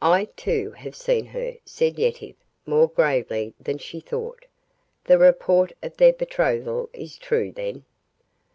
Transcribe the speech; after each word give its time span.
"I, 0.00 0.24
too, 0.34 0.70
have 0.70 0.96
seen 0.96 1.26
her," 1.26 1.56
said 1.62 1.98
Yetive, 1.98 2.36
more 2.64 2.88
gravely 2.88 3.52
than 3.60 3.76
she 3.76 4.00
thought. 4.00 4.46
"The 5.04 5.18
report 5.18 5.74
of 5.82 5.98
their 5.98 6.14
betrothal 6.14 6.88
is 6.94 7.18
true, 7.18 7.52
then?" 7.52 7.84